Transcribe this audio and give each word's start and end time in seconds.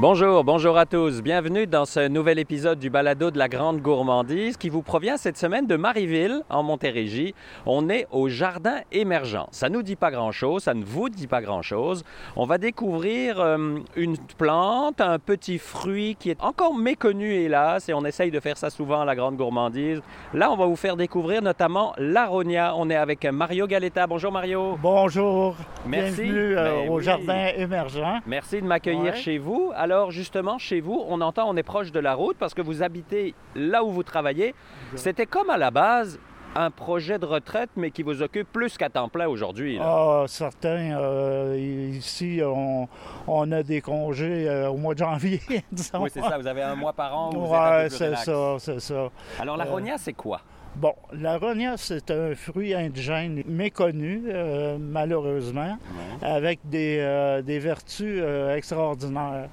Bonjour, 0.00 0.44
bonjour 0.44 0.78
à 0.78 0.86
tous. 0.86 1.20
Bienvenue 1.20 1.66
dans 1.66 1.84
ce 1.84 2.08
nouvel 2.08 2.38
épisode 2.38 2.78
du 2.78 2.88
balado 2.88 3.30
de 3.30 3.36
la 3.36 3.48
Grande 3.48 3.82
Gourmandise 3.82 4.56
qui 4.56 4.70
vous 4.70 4.80
provient 4.80 5.18
cette 5.18 5.36
semaine 5.36 5.66
de 5.66 5.76
Marieville, 5.76 6.40
en 6.48 6.62
Montérégie. 6.62 7.34
On 7.66 7.90
est 7.90 8.06
au 8.10 8.30
Jardin 8.30 8.76
émergent. 8.92 9.46
Ça 9.50 9.68
nous 9.68 9.82
dit 9.82 9.96
pas 9.96 10.10
grand-chose, 10.10 10.62
ça 10.62 10.72
ne 10.72 10.82
vous 10.84 11.10
dit 11.10 11.26
pas 11.26 11.42
grand-chose. 11.42 12.02
On 12.34 12.46
va 12.46 12.56
découvrir 12.56 13.40
euh, 13.40 13.76
une 13.94 14.16
plante, 14.38 15.02
un 15.02 15.18
petit 15.18 15.58
fruit 15.58 16.16
qui 16.18 16.30
est 16.30 16.42
encore 16.42 16.74
méconnu, 16.74 17.34
hélas, 17.34 17.86
et 17.90 17.92
on 17.92 18.06
essaye 18.06 18.30
de 18.30 18.40
faire 18.40 18.56
ça 18.56 18.70
souvent 18.70 19.02
à 19.02 19.04
la 19.04 19.14
Grande 19.14 19.36
Gourmandise. 19.36 20.00
Là, 20.32 20.50
on 20.50 20.56
va 20.56 20.64
vous 20.64 20.76
faire 20.76 20.96
découvrir 20.96 21.42
notamment 21.42 21.92
l'aronia. 21.98 22.72
On 22.74 22.88
est 22.88 22.96
avec 22.96 23.26
Mario 23.26 23.66
Galetta. 23.66 24.06
Bonjour 24.06 24.32
Mario. 24.32 24.78
Bonjour. 24.80 25.56
Merci. 25.84 26.22
Bienvenue 26.22 26.56
euh, 26.56 26.64
Ben 26.84 26.88
au 26.90 26.96
oui. 26.96 27.04
Jardin 27.04 27.48
émergent. 27.54 28.20
Merci 28.26 28.62
de 28.62 28.66
m'accueillir 28.66 29.12
Ouais. 29.12 29.16
chez 29.16 29.36
vous. 29.36 29.70
Alors 29.76 29.89
justement, 30.10 30.58
chez 30.58 30.80
vous, 30.80 31.02
on 31.08 31.20
entend, 31.20 31.48
on 31.48 31.56
est 31.56 31.62
proche 31.62 31.92
de 31.92 32.00
la 32.00 32.14
route 32.14 32.36
parce 32.38 32.54
que 32.54 32.62
vous 32.62 32.82
habitez 32.82 33.34
là 33.54 33.84
où 33.84 33.90
vous 33.90 34.02
travaillez. 34.02 34.54
C'était 34.94 35.26
comme 35.26 35.50
à 35.50 35.58
la 35.58 35.70
base 35.70 36.18
un 36.54 36.70
projet 36.70 37.18
de 37.18 37.26
retraite, 37.26 37.70
mais 37.76 37.90
qui 37.90 38.02
vous 38.02 38.22
occupe 38.22 38.50
plus 38.52 38.76
qu'à 38.76 38.88
temps 38.88 39.08
plein 39.08 39.28
aujourd'hui. 39.28 39.78
Ah, 39.80 40.24
certains, 40.26 40.98
euh, 40.98 41.56
ici, 41.92 42.40
on, 42.44 42.88
on 43.28 43.52
a 43.52 43.62
des 43.62 43.80
congés 43.80 44.48
euh, 44.48 44.68
au 44.68 44.76
mois 44.76 44.94
de 44.94 44.98
janvier, 44.98 45.40
disons. 45.72 46.02
Oui, 46.02 46.10
c'est 46.12 46.20
ça. 46.20 46.38
Vous 46.38 46.46
avez 46.46 46.62
un 46.62 46.74
mois 46.74 46.92
par 46.92 47.16
an 47.16 47.30
plus 47.30 47.96
c'est 47.96 48.16
ça, 48.16 48.56
c'est 48.58 48.80
ça. 48.80 49.10
Alors 49.38 49.56
l'aronia, 49.56 49.96
c'est 49.96 50.12
quoi? 50.12 50.40
Bon, 50.76 50.94
l'aronia, 51.12 51.76
c'est 51.76 52.10
un 52.10 52.34
fruit 52.34 52.72
indigène 52.74 53.42
méconnu, 53.46 54.22
euh, 54.28 54.78
malheureusement, 54.80 55.76
avec 56.22 56.60
des, 56.64 56.98
euh, 57.00 57.42
des 57.42 57.58
vertus 57.58 58.20
euh, 58.22 58.54
extraordinaires. 58.56 59.48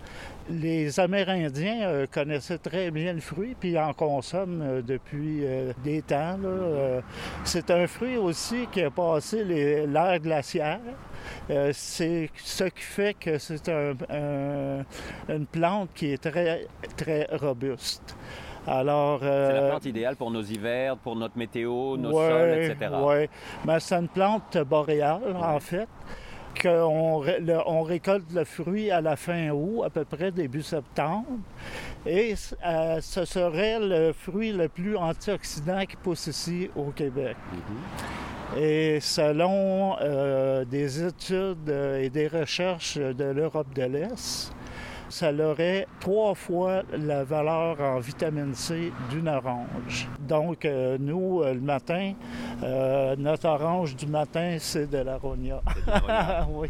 Les 0.49 0.97
Amérindiens 0.99 2.05
connaissaient 2.09 2.59
très 2.59 2.89
bien 2.91 3.11
le 3.13 3.19
fruit, 3.19 3.53
puis 3.59 3.77
en 3.77 3.91
consomment 3.91 4.81
depuis 4.81 5.41
des 5.83 6.01
temps. 6.03 6.37
c'est 7.43 7.69
un 7.71 7.85
fruit 7.87 8.15
aussi 8.15 8.65
qui 8.71 8.81
a 8.83 8.89
passé 8.89 9.43
les- 9.43 9.85
l'ère 9.87 10.19
glaciaire. 10.19 10.79
Euh, 11.49 11.71
c'est 11.73 12.29
ce 12.37 12.63
qui 12.65 12.81
fait 12.83 13.13
que 13.19 13.37
c'est 13.39 13.67
un- 13.67 13.95
un- 14.09 14.85
une 15.35 15.45
plante 15.47 15.89
qui 15.93 16.13
est 16.13 16.17
très, 16.23 16.65
très 16.95 17.27
robuste. 17.33 18.15
Alors, 18.67 19.19
C'est 19.21 19.25
la 19.25 19.31
euh, 19.31 19.69
plante 19.69 19.85
idéale 19.85 20.15
pour 20.17 20.29
nos 20.29 20.41
hivers, 20.43 20.97
pour 20.97 21.15
notre 21.15 21.37
météo, 21.37 21.95
nos 21.97 22.11
Ouais, 22.11 22.29
sols, 22.29 22.63
etc. 22.71 22.91
ouais. 23.01 23.29
Mais 23.65 23.79
c'est 23.79 23.95
une 23.95 24.09
plante 24.09 24.57
boréale, 24.57 25.35
en 25.41 25.59
fait, 25.59 25.87
qu'on 26.61 27.19
ré- 27.19 27.39
le- 27.39 27.59
on 27.65 27.81
récolte 27.83 28.31
le 28.33 28.43
fruit 28.43 28.91
à 28.91 28.99
la 28.99 29.15
fin 29.15 29.49
août, 29.51 29.83
à 29.85 29.89
peu 29.89 30.03
près 30.05 30.31
début 30.31 30.61
septembre. 30.63 31.27
Et 32.05 32.33
euh, 32.65 32.97
ce 33.01 33.25
serait 33.25 33.79
le 33.79 34.11
fruit 34.13 34.51
le 34.51 34.67
plus 34.67 34.97
antioxydant 34.97 35.85
qui 35.85 35.95
pousse 35.97 36.27
ici 36.27 36.69
au 36.75 36.85
Québec. 36.91 37.37
Mhm. 37.53 38.59
Et 38.61 38.99
selon 39.01 39.97
euh, 40.01 40.63
des 40.65 41.05
études 41.05 41.69
et 41.69 42.09
des 42.09 42.27
recherches 42.27 42.97
de 42.97 43.25
l'Europe 43.25 43.73
de 43.75 43.83
l'Est, 43.83 44.51
ça 45.09 45.31
aurait 45.33 45.87
trois 45.99 46.35
fois 46.35 46.83
la 46.91 47.23
valeur 47.23 47.79
en 47.81 47.99
vitamine 47.99 48.53
C 48.53 48.91
d'une 49.09 49.27
orange. 49.27 50.07
Donc, 50.19 50.65
euh, 50.65 50.97
nous, 50.99 51.41
euh, 51.41 51.53
le 51.53 51.61
matin, 51.61 52.13
euh, 52.63 53.15
notre 53.17 53.47
orange 53.47 53.95
du 53.95 54.07
matin, 54.07 54.57
c'est 54.59 54.89
de 54.89 54.97
l'aronia. 54.97 55.61
Oui. 56.49 56.69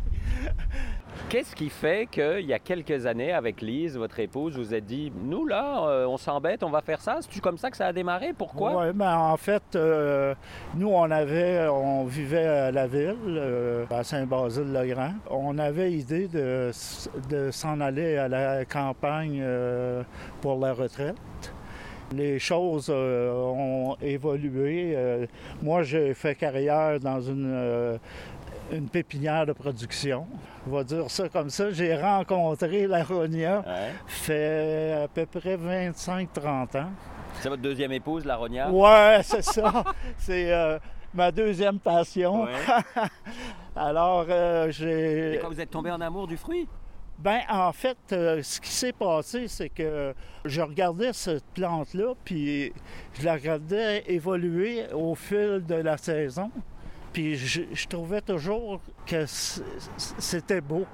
Qu'est-ce 1.30 1.58
qui 1.58 1.70
fait 1.70 2.08
qu'il 2.10 2.46
y 2.46 2.54
a 2.54 2.60
quelques 2.60 3.06
années, 3.06 3.34
avec 3.34 3.60
Lise, 3.60 3.98
votre 3.98 4.18
épouse, 4.18 4.58
vous 4.58 4.74
êtes 4.74 4.86
dit, 4.86 5.12
nous 5.26 5.46
là, 5.46 5.86
euh, 5.86 6.06
on 6.06 6.16
s'embête, 6.16 6.64
on 6.64 6.70
va 6.70 6.80
faire 6.80 7.02
ça? 7.02 7.18
C'est-tu 7.20 7.42
comme 7.42 7.58
ça 7.58 7.70
que 7.70 7.76
ça 7.76 7.88
a 7.88 7.92
démarré? 7.92 8.32
Pourquoi? 8.32 8.74
Ouais, 8.78 8.94
ben, 8.94 9.14
en 9.14 9.36
fait, 9.36 9.62
euh, 9.76 10.34
nous, 10.76 10.88
on 10.88 12.06
vivait 12.06 12.48
à 12.48 12.72
la 12.72 12.88
ville, 12.88 13.16
euh, 13.28 13.86
à 13.90 14.06
Saint-Basile-le-Grand. 14.06 15.16
On 15.30 15.58
avait 15.58 15.92
idée 15.92 16.30
de, 16.30 16.72
s'en 17.52 17.82
aller 17.82 18.16
à 18.16 18.30
la 18.30 18.64
campagne 18.64 19.44
pour 20.40 20.58
la 20.58 20.72
retraite. 20.72 21.18
Les 22.16 22.40
choses 22.40 22.90
ont 22.90 23.98
évolué. 24.02 24.98
Moi, 25.62 25.84
j'ai 25.84 26.14
fait 26.14 26.36
carrière 26.36 27.02
dans 27.02 27.20
une, 27.20 28.00
une 28.72 28.90
pépinière 28.90 29.46
de 29.46 29.54
production. 29.54 30.26
On 30.68 30.72
va 30.72 30.84
dire 30.84 31.10
ça 31.10 31.30
comme 31.30 31.50
ça. 31.50 31.72
J'ai 31.72 31.96
rencontré 31.96 32.88
l'aronia 32.88 33.60
Ouais. 33.66 33.92
fait 34.08 34.94
à 35.04 35.08
peu 35.08 35.26
près 35.26 35.56
25-30 35.58 36.78
ans. 36.78 36.90
C'est 37.40 37.50
votre 37.50 37.62
deuxième 37.62 37.92
épouse, 37.92 38.26
l'aronia? 38.26 38.70
Ouais, 38.70 39.20
c'est 39.24 39.44
ça. 39.44 39.84
C'est 40.18 40.52
euh, 40.52 40.80
ma 41.14 41.32
deuxième 41.32 41.80
passion. 41.80 42.44
Ouais. 42.44 42.52
Alors, 43.76 44.26
euh, 44.30 44.68
Et 44.68 44.72
j'ai. 44.72 45.40
quand 45.42 45.50
vous 45.50 45.62
êtes 45.62 45.70
tombé 45.70 45.92
en 45.92 46.02
amour 46.02 46.28
du 46.28 46.36
fruit? 46.38 46.68
Ben, 47.20 47.40
en 47.50 47.72
fait, 47.72 47.98
euh, 48.12 48.42
ce 48.44 48.60
qui 48.62 48.70
s'est 48.70 48.94
passé, 48.94 49.48
c'est 49.48 49.70
que 49.70 50.14
je 50.46 50.62
regardais 50.62 51.14
cette 51.14 51.46
plante-là, 51.56 52.14
puis 52.24 52.72
je 53.20 53.26
la 53.26 53.34
regardais 53.34 54.04
évoluer 54.08 54.84
au 54.94 55.16
fil 55.16 55.64
de 55.68 55.76
la 55.76 55.98
saison. 55.98 56.52
Puis 57.14 57.36
je, 57.38 57.62
je 57.74 57.88
trouvais 57.88 58.22
toujours 58.22 58.82
que 59.06 59.26
c'était 59.28 60.62
beau. 60.62 60.86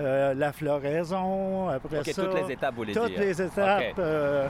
Euh, 0.00 0.32
la 0.32 0.52
floraison, 0.54 1.68
après 1.68 2.02
ça. 2.04 2.22
toutes 2.24 2.34
les 2.34 2.52
étapes, 2.54 2.70
vous 2.70 2.76
voulez 2.82 2.94
Toutes 2.94 3.08
dire. 3.08 3.20
les 3.20 3.42
étapes. 3.42 3.98
Euh, 3.98 4.48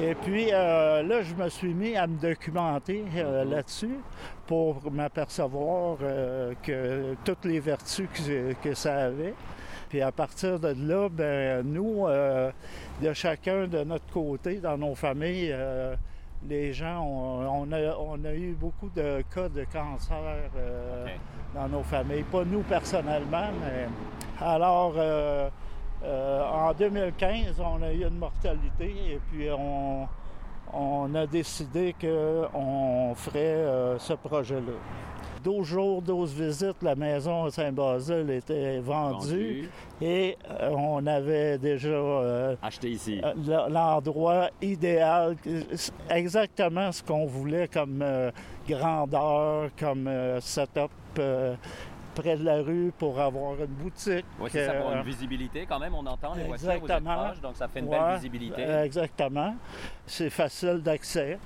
et 0.00 0.14
puis 0.14 0.48
euh, 0.50 1.02
là, 1.02 1.20
je 1.20 1.34
me 1.34 1.46
suis 1.50 1.74
mis 1.74 1.94
à 1.94 2.06
me 2.06 2.16
documenter 2.18 3.02
Mhm. 3.02 3.50
là-dessus 3.50 3.98
pour 4.46 4.90
m'apercevoir 4.90 5.98
que 6.62 7.14
toutes 7.22 7.44
les 7.44 7.60
vertus 7.60 8.08
que, 8.14 8.54
que 8.66 8.74
ça 8.74 8.96
avait. 9.06 9.34
Puis 9.90 10.00
à 10.00 10.10
partir 10.10 10.58
de 10.58 10.68
là, 10.68 11.08
ben, 11.10 11.62
nous, 11.66 12.06
de 13.02 13.12
chacun 13.12 13.66
de 13.66 13.84
notre 13.84 14.06
côté, 14.10 14.54
dans 14.56 14.78
nos 14.78 14.94
familles, 14.94 15.54
les 16.46 16.72
gens, 16.72 17.02
on, 17.02 17.64
on 17.64 17.72
a, 17.72 17.96
on 17.98 18.24
a 18.24 18.32
eu 18.34 18.52
beaucoup 18.52 18.90
de 18.94 19.22
cas 19.34 19.48
de 19.48 19.64
cancer 19.64 20.16
euh, 20.56 21.06
dans 21.54 21.68
nos 21.68 21.82
familles. 21.82 22.24
Pas 22.24 22.44
nous 22.44 22.62
personnellement, 22.62 23.48
mais. 23.60 23.88
Alors, 24.40 24.94
euh, 24.96 25.48
euh, 26.04 26.44
en 26.44 26.72
2015, 26.72 27.60
on 27.60 27.82
a 27.82 27.92
eu 27.92 28.04
une 28.06 28.18
mortalité 28.18 29.14
et 29.14 29.20
puis 29.30 29.48
on, 29.50 30.06
on 30.72 31.14
a 31.16 31.26
décidé 31.26 31.94
qu'on 32.00 33.14
ferait 33.16 33.96
ce 33.98 34.12
projet-là. 34.12 34.74
12 35.42 35.66
jours, 35.66 36.02
12 36.02 36.32
visites, 36.34 36.82
la 36.82 36.94
maison 36.94 37.48
Saint-Basile 37.50 38.30
était 38.30 38.78
vendue 38.80 39.18
Vendu, 39.18 39.70
et 40.00 40.36
euh, 40.50 40.70
on 40.70 41.06
avait 41.06 41.58
déjà 41.58 41.88
euh, 41.88 42.56
acheté 42.62 42.90
ici. 42.90 43.20
euh, 43.24 43.68
l'endroit 43.68 44.50
idéal, 44.62 45.36
exactement 46.10 46.92
ce 46.92 47.02
qu'on 47.02 47.26
voulait 47.26 47.68
comme 47.68 48.00
euh, 48.02 48.30
grandeur, 48.68 49.70
comme 49.78 50.08
setup 50.40 50.90
près 52.14 52.36
de 52.36 52.44
la 52.44 52.56
rue 52.62 52.92
pour 52.98 53.20
avoir 53.20 53.54
une 53.60 53.66
boutique. 53.66 54.24
Oui, 54.40 54.48
c'est 54.50 54.66
ça, 54.66 54.72
pour 54.74 54.90
une 54.92 55.02
visibilité 55.02 55.66
quand 55.68 55.78
même, 55.78 55.94
on 55.94 56.04
entend 56.04 56.34
les 56.34 56.44
voitures, 56.44 56.66
vous 56.66 56.72
êtes 56.72 56.82
Exactement. 56.82 57.30
donc 57.42 57.56
ça 57.56 57.68
fait 57.68 57.78
une 57.80 57.86
Ouais, 57.88 57.98
belle 57.98 58.16
visibilité. 58.16 58.62
exactement. 58.84 59.54
C'est 60.06 60.30
facile 60.30 60.80
d'accès. 60.82 61.38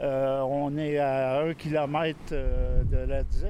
Euh, 0.00 0.40
on 0.40 0.76
est 0.76 0.98
à 0.98 1.40
un 1.40 1.54
kilomètre 1.54 2.18
euh, 2.32 2.82
de 2.84 3.08
la 3.10 3.22
10. 3.22 3.46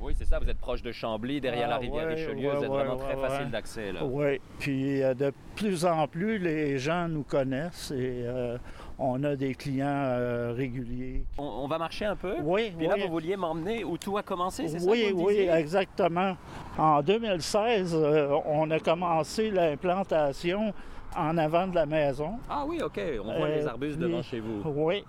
Oui, 0.00 0.14
c'est 0.16 0.24
ça, 0.26 0.38
vous 0.38 0.48
êtes 0.48 0.58
proche 0.58 0.82
de 0.82 0.92
Chambly, 0.92 1.40
derrière 1.40 1.66
Ah, 1.66 1.70
la 1.70 1.76
rivière 1.78 2.06
ouais, 2.06 2.14
Richelieu, 2.14 2.48
ouais, 2.50 2.56
vous 2.56 2.64
êtes 2.64 2.70
ouais, 2.70 2.76
vraiment 2.84 2.96
très 2.96 3.16
facile 3.16 3.50
d'accès. 3.50 3.92
Oui, 4.02 4.40
puis 4.58 5.02
euh, 5.02 5.14
de 5.14 5.32
plus 5.54 5.84
en 5.84 6.06
plus, 6.06 6.38
les 6.38 6.78
gens 6.78 7.08
nous 7.08 7.22
connaissent 7.22 7.90
et 7.90 8.22
euh, 8.24 8.58
on 8.98 9.24
a 9.24 9.34
des 9.36 9.54
clients 9.54 9.86
euh, 9.88 10.52
réguliers. 10.56 11.24
On, 11.38 11.44
on 11.44 11.66
va 11.66 11.78
marcher 11.78 12.04
un 12.04 12.14
peu? 12.14 12.36
Oui, 12.42 12.72
Puis 12.76 12.86
là, 12.86 12.94
vous 13.02 13.10
vouliez 13.10 13.36
m'emmener 13.36 13.84
où 13.84 13.96
tout 13.98 14.16
a 14.16 14.22
commencé, 14.22 14.68
c'est 14.68 14.78
ça? 14.78 14.90
Oui, 14.90 15.06
que 15.08 15.14
vous 15.14 15.22
me 15.22 15.26
oui, 15.26 15.48
exactement. 15.50 16.36
En 16.78 17.02
2016, 17.02 17.94
euh, 17.94 18.28
on 18.46 18.70
a 18.70 18.78
commencé 18.78 19.50
l'implantation 19.50 20.72
en 21.16 21.36
avant 21.38 21.66
de 21.66 21.74
la 21.74 21.86
maison. 21.86 22.32
Ah 22.48 22.64
oui, 22.66 22.80
OK. 22.82 23.00
On 23.20 23.24
voit 23.38 23.46
Euh, 23.46 23.56
les 23.56 23.66
arbustes 23.66 23.98
puis- 23.98 24.08
devant 24.10 24.22
chez 24.22 24.40
vous. 24.40 24.62
Oui. 24.74 25.04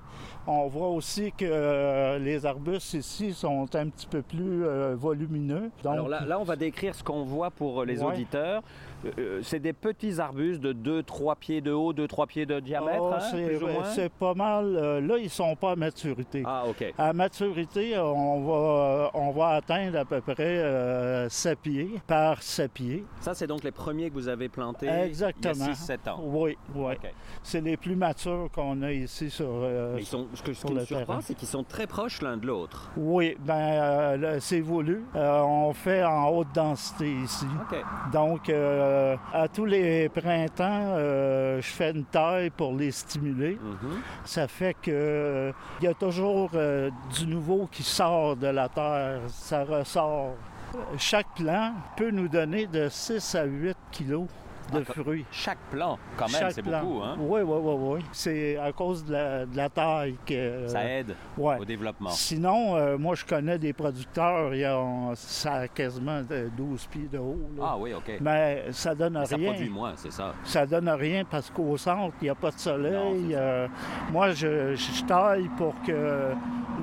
On 0.50 0.68
voit 0.68 0.88
aussi 0.88 1.34
que 1.34 1.44
euh, 1.46 2.18
les 2.20 2.46
arbustes 2.46 2.94
ici 2.94 3.34
sont 3.34 3.68
un 3.76 3.90
petit 3.90 4.08
peu 4.08 4.22
plus 4.22 4.66
euh, 4.66 4.96
volumineux. 4.98 5.72
Donc, 5.84 5.94
Alors 5.94 6.08
là, 6.08 6.24
là, 6.26 6.40
on 6.40 6.44
va 6.46 6.56
décrire 6.56 6.96
ce 6.96 7.04
qu'on 7.04 7.24
voit 7.24 7.52
pour 7.52 7.82
euh, 7.82 7.86
les 7.86 8.00
Ouais. 8.02 8.06
auditeurs. 8.14 8.64
Euh, 9.06 9.12
euh, 9.20 9.40
c'est 9.44 9.60
des 9.60 9.74
petits 9.74 10.20
arbustes 10.22 10.62
de 10.62 10.72
2-3 10.74 11.36
pieds 11.36 11.60
de 11.62 11.72
haut, 11.74 11.92
2-3 11.94 12.26
pieds 12.28 12.46
de 12.46 12.60
diamètre, 12.62 13.02
oh, 13.02 13.12
hein, 13.14 13.84
c'est 13.94 14.10
pas 14.12 14.34
mal. 14.34 14.76
euh, 14.76 15.02
là, 15.02 15.18
ils 15.18 15.30
sont 15.30 15.56
pas 15.56 15.72
à 15.72 15.76
maturité. 15.76 16.42
Ah, 16.46 16.64
OK. 16.68 16.94
À 16.98 17.12
maturité, 17.14 17.98
on 18.00 18.42
va, 18.42 19.12
on 19.14 19.32
va 19.32 19.50
atteindre 19.50 20.00
à 20.00 20.06
peu 20.06 20.22
près 20.22 20.36
euh, 20.40 21.28
7 21.30 21.60
pieds 21.60 21.90
par 22.08 22.42
7 22.42 22.72
pieds. 22.72 23.06
Ça, 23.20 23.34
c'est 23.36 23.48
donc 23.48 23.64
les 23.64 23.72
premiers 23.72 24.10
que 24.10 24.16
vous 24.16 24.30
avez 24.30 24.48
plantés 24.50 24.88
Exactement. 24.88 25.54
il 25.56 25.60
y 25.60 25.64
a 25.64 25.76
6-7 25.88 26.10
ans. 26.10 26.20
Oui, 26.24 26.58
oui. 26.76 26.94
C'est 27.44 27.62
les 27.62 27.78
plus 27.78 27.96
matures 27.96 28.50
qu'on 28.54 28.82
a 28.82 28.92
ici 28.92 29.30
sur. 29.30 29.48
euh, 29.50 29.94
Mais 29.96 30.02
ils 30.02 30.06
sont, 30.06 30.28
ce, 30.34 30.42
que, 30.44 30.54
ce 30.54 30.66
qui 30.66 30.74
me 30.74 30.84
surprend, 30.86 31.22
c'est 31.22 31.34
qu'ils 31.36 31.48
sont 31.48 31.64
très 31.64 31.88
proches 31.88 32.22
l'un 32.22 32.38
de 32.38 32.46
l'autre. 32.48 32.92
Oui, 32.98 33.38
ben 33.40 33.54
euh, 33.56 34.38
c'est 34.40 34.60
voulu. 34.60 35.04
Euh, 35.16 35.42
on 35.42 35.74
fait 35.74 36.04
en 36.04 36.30
haute 36.30 36.48
densité 36.54 37.12
ici. 37.24 37.46
Donc, 38.12 38.50
euh, 38.50 39.16
à 39.34 39.48
tous 39.48 39.66
les 39.66 40.10
printemps, 40.10 40.94
euh, 40.98 41.62
je 41.62 41.68
fais 41.68 41.92
une 41.92 42.06
taille 42.06 42.50
pour 42.50 42.74
les 42.74 42.92
stimuler. 42.92 43.58
Mhm. 43.62 44.02
Ça 44.26 44.48
fait 44.48 44.76
que 44.82 45.52
il 45.82 45.86
y 45.86 45.88
a 45.88 45.94
toujours 45.94 46.50
du 47.18 47.28
nouveau 47.28 47.68
qui 47.72 47.84
sort 47.84 48.36
de 48.36 48.48
la 48.48 48.70
terre. 48.70 49.22
Ça 49.28 49.64
ressort. 49.64 50.34
Chaque 50.98 51.28
plant 51.36 51.74
peut 51.96 52.12
nous 52.12 52.28
donner 52.28 52.68
de 52.68 52.90
6 52.90 53.36
à 53.36 53.46
8 53.46 53.76
kilos 53.92 54.26
de 54.74 54.84
Ah, 54.88 54.94
fruits. 54.94 55.26
Chaque 55.32 55.58
plan, 55.72 55.98
quand 56.18 56.32
même, 56.32 56.50
c'est 56.52 56.62
plant. 56.62 56.82
beaucoup. 56.84 57.02
Hein? 57.04 57.16
Oui, 57.20 57.42
oui, 57.42 57.58
oui, 57.62 57.76
oui. 57.98 58.06
C'est 58.12 58.58
à 58.58 58.72
cause 58.72 59.06
de 59.06 59.14
la, 59.14 59.46
de 59.46 59.56
la 59.58 59.70
taille 59.70 60.16
que. 60.26 60.68
Ça 60.68 60.84
aide 60.84 61.16
ouais. 61.38 61.58
au 61.60 61.66
développement. 61.66 62.10
Sinon, 62.10 62.76
euh, 62.76 62.98
moi, 62.98 63.16
je 63.16 63.26
connais 63.26 63.58
des 63.58 63.74
producteurs, 63.74 64.54
ils 64.54 64.66
ont, 64.68 65.14
ça 65.16 65.54
a 65.54 65.68
quasiment 65.68 66.22
de 66.22 66.50
12 66.56 66.86
pieds 66.88 67.10
de 67.12 67.18
haut. 67.18 67.40
là. 67.58 67.64
Ah 67.72 67.78
oui, 67.78 67.94
OK. 67.94 68.12
Mais 68.22 68.66
ça 68.72 68.94
donne 68.96 69.18
Mais 69.20 69.26
ça 69.26 69.36
rien. 69.36 69.52
produit 69.52 69.70
moins, 69.70 69.94
c'est 69.96 70.12
ça. 70.12 70.34
Ça 70.44 70.66
donne 70.66 70.90
rien 70.90 71.24
parce 71.30 71.50
qu'au 71.50 71.78
centre, 71.78 72.16
il 72.22 72.26
n'y 72.26 72.30
a 72.30 72.36
pas 72.36 72.52
de 72.52 72.60
soleil. 72.60 73.34
Euh, 73.34 73.68
moi, 74.12 74.32
je, 74.32 74.76
je 74.76 75.04
taille 75.06 75.50
pour 75.58 75.74
que 75.86 76.32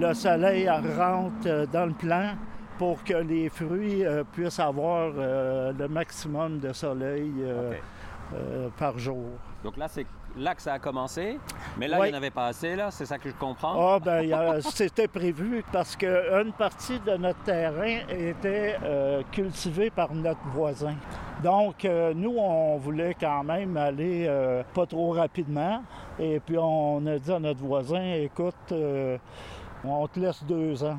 le 0.01 0.15
soleil 0.15 0.69
rentre 0.69 1.35
euh, 1.47 1.67
dans 1.67 1.87
le 1.87 1.93
plant 1.93 2.33
pour 2.79 3.03
que 3.05 3.15
les 3.15 3.49
fruits 3.49 4.05
euh, 4.05 4.25
puissent 4.25 4.61
avoir 4.61 5.13
euh, 5.17 5.73
le 5.73 5.89
maximum 5.89 6.59
de 6.59 6.73
soleil 6.73 7.33
euh, 7.41 8.69
par 8.79 8.99
jour. 8.99 9.31
Donc 9.63 9.77
là, 9.77 9.89
c'est 9.89 10.07
là 10.37 10.55
que 10.55 10.63
ça 10.63 10.75
a 10.75 10.79
commencé. 10.79 11.39
Mais 11.79 11.89
là, 11.89 11.99
il 12.07 12.11
n'y 12.11 12.15
en 12.15 12.19
avait 12.19 12.31
pas 12.31 12.47
assez, 12.47 12.77
là. 12.77 12.91
C'est 12.91 13.07
ça 13.07 13.19
que 13.19 13.29
je 13.29 13.35
comprends. 13.35 13.95
Ah, 13.95 13.99
ben, 13.99 14.61
c'était 14.61 15.09
prévu 15.09 15.65
parce 15.73 15.97
qu'une 15.97 16.53
partie 16.57 16.99
de 17.01 17.17
notre 17.17 17.41
terrain 17.41 18.01
était 18.09 18.77
euh, 18.83 19.23
cultivée 19.33 19.91
par 19.91 20.13
notre 20.15 20.47
voisin. 20.53 20.95
Donc, 21.43 21.85
euh, 21.85 22.13
nous, 22.15 22.37
on 22.37 22.77
voulait 22.79 23.17
quand 23.19 23.45
même 23.45 23.77
aller 23.77 24.27
euh, 24.29 24.63
pas 24.75 24.87
trop 24.87 25.11
rapidement. 25.13 25.83
Et 26.19 26.41
puis, 26.41 26.57
on 26.59 27.05
a 27.07 27.19
dit 27.19 27.33
à 27.33 27.39
notre 27.39 27.61
voisin, 27.61 28.03
écoute, 28.15 28.73
on 29.85 30.07
te 30.09 30.21
laisse 30.21 30.43
deux 30.45 30.83
ans, 30.85 30.99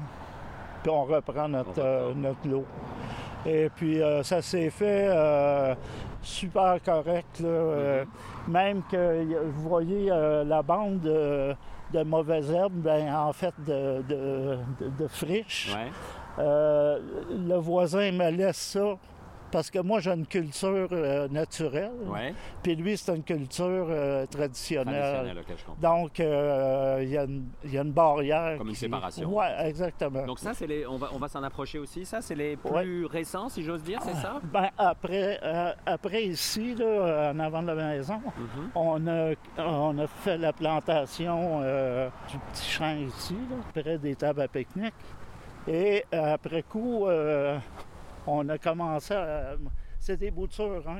puis 0.86 0.94
on 0.94 1.04
reprend 1.04 1.48
notre, 1.48 1.80
euh, 1.80 2.14
notre 2.14 2.48
lot. 2.48 2.64
Et 3.44 3.72
puis, 3.76 4.00
euh, 4.04 4.22
ça 4.22 4.40
s'est 4.44 4.70
fait 4.70 5.08
euh, 5.10 5.74
super 6.22 6.78
correct. 6.86 7.40
là. 7.40 7.48
Euh, 7.48 8.06
Même 8.48 8.84
que 8.92 9.24
vous 9.46 9.68
voyez 9.68 10.10
la 10.10 10.62
bande 10.62 11.00
de, 11.00 11.56
de 11.92 12.04
mauvaises 12.04 12.52
herbes, 12.52 12.74
ben, 12.76 13.12
en 13.16 13.34
fait, 13.34 13.54
de, 13.66 14.04
de, 14.08 15.08
friches. 15.08 15.76
Ouais. 15.76 15.90
Le 16.38 17.56
voisin 17.56 18.12
me 18.12 18.30
laisse 18.30 18.58
ça 18.58 18.96
parce 19.52 19.70
que 19.72 19.80
moi, 19.80 20.00
j'ai 20.00 20.12
une 20.12 20.26
culture 20.28 20.88
euh, 20.92 21.28
naturelle. 21.30 21.92
Ouais. 22.08 22.34
Puis 22.64 22.76
lui, 22.76 22.98
c'est 22.98 23.16
une 23.16 23.24
culture 23.24 23.88
euh, 23.90 24.26
traditionnelle. 24.26 25.16
Traditionnel, 25.36 25.38
OK, 25.40 25.56
je. 25.78 25.82
Donc, 25.82 26.20
euh, 26.20 27.00
il 27.04 27.10
y, 27.10 27.18
a 27.18 27.24
une- 27.24 27.48
il 27.64 27.74
y 27.74 27.78
a 27.78 27.82
une 27.82 27.92
barrière. 27.92 28.58
Comme 28.58 28.68
une 28.68 28.74
qui- 28.74 28.80
séparation. 28.80 29.30
Oui, 29.32 29.46
exactement. 29.60 30.26
Donc 30.26 30.40
ça, 30.40 30.54
c'est 30.54 30.68
les... 30.68 30.86
on 30.88 30.98
va, 30.98 31.10
on 31.14 31.18
va 31.20 31.28
s'en 31.28 31.44
approcher 31.44 31.80
aussi. 31.80 32.06
Ça, 32.06 32.22
c'est 32.22 32.36
les 32.36 32.58
plus 32.58 33.06
récents, 33.06 33.50
si 33.50 33.64
j'ose 33.64 33.84
dire, 33.84 34.00
c'est 34.04 34.16
ça? 34.16 34.40
Ben, 34.44 34.70
après, 34.78 35.40
après 35.86 36.24
ici, 36.26 36.76
là, 36.76 37.32
en 37.34 37.40
avant 37.40 37.62
de 37.62 37.68
la 37.68 37.76
maison, 37.76 38.16
Mhm. 38.38 38.70
on, 38.76 39.08
a, 39.08 39.32
on 39.58 39.98
a 40.00 40.08
fait 40.08 40.38
la 40.38 40.52
plantation 40.54 41.60
du 41.62 42.38
petit 42.52 42.70
champ 42.70 42.96
ici, 42.98 43.36
là, 43.50 43.82
près 43.82 43.98
des 43.98 44.16
tables 44.16 44.42
à 44.42 44.48
pique-nique. 44.48 44.94
Et 45.68 46.04
après 46.12 46.64
coup, 46.64 47.08
euh, 47.08 47.58
on 48.28 48.48
a 48.50 48.58
commencé 48.58 49.14
à. 49.14 49.56
C'est 50.00 50.18
des 50.18 50.30
boutures 50.32 50.84
hein, 50.88 51.00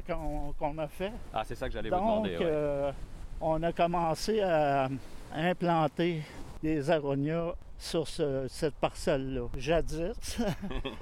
qu'on 0.58 0.78
a 0.80 0.88
fait. 0.88 1.12
Ah, 1.34 1.44
c'est 1.46 1.56
ça 1.56 1.68
que 1.68 1.74
j'allais 1.74 1.90
vous 1.90 1.96
Donc, 1.96 2.06
demander. 2.26 2.38
ouais. 2.38 2.44
euh, 2.44 2.92
on 3.40 3.62
a 3.62 3.72
commencé 3.72 4.42
à 4.42 4.90
implanter 5.36 6.22
des 6.64 6.90
aronias 6.90 7.54
sur 7.78 8.08
ce- 8.08 8.48
cette 8.48 8.74
parcelle-là. 8.76 9.48
Jadis, 9.58 10.14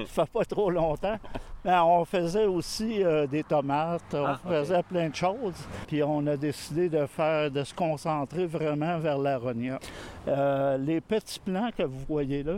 ça 0.07 0.25
fait 0.25 0.31
pas 0.31 0.43
trop 0.43 0.69
longtemps, 0.71 1.17
mais 1.63 1.75
on 1.77 2.03
faisait 2.03 2.45
aussi 2.45 3.03
euh, 3.03 3.27
des 3.27 3.43
tomates, 3.43 4.01
on 4.13 4.25
Ah, 4.25 4.39
faisait 4.49 4.83
plein 4.83 5.07
de 5.09 5.15
choses. 5.15 5.53
Puis 5.87 6.01
on 6.03 6.25
a 6.27 6.35
décidé 6.35 6.89
de 6.89 7.05
faire, 7.05 7.51
de 7.51 7.63
se 7.63 7.73
concentrer 7.75 8.47
vraiment 8.47 8.97
vers 8.97 9.19
l'aronia. 9.19 9.79
Euh, 10.27 10.77
les 10.77 10.99
petits 10.99 11.39
plants 11.39 11.69
que 11.77 11.83
vous 11.83 12.03
voyez 12.09 12.41
là, 12.43 12.57